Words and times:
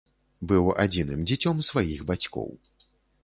Быў 0.51 0.69
адзіным 0.83 1.21
дзіцём 1.31 1.61
сваіх 1.69 1.99
бацькоў. 2.09 2.49